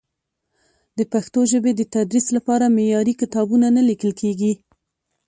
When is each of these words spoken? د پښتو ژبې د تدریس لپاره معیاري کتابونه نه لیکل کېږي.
د 0.97 0.99
پښتو 1.13 1.39
ژبې 1.51 1.71
د 1.75 1.81
تدریس 1.93 2.27
لپاره 2.37 2.73
معیاري 2.75 3.13
کتابونه 3.21 3.67
نه 3.75 3.81
لیکل 3.89 4.11
کېږي. 4.21 4.53